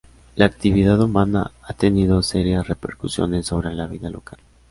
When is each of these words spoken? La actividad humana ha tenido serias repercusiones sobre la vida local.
La 0.35 0.45
actividad 0.45 0.99
humana 0.99 1.51
ha 1.61 1.73
tenido 1.73 2.23
serias 2.23 2.67
repercusiones 2.67 3.45
sobre 3.45 3.71
la 3.75 3.85
vida 3.85 4.09
local. 4.09 4.39